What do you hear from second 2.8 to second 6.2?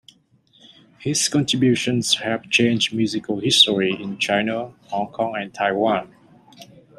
musical history in China, Hong Kong and Taiwan.